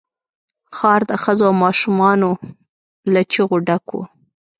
[0.75, 2.19] ښار د ښځو او ماشومان
[3.13, 4.03] له چيغو ډک وو.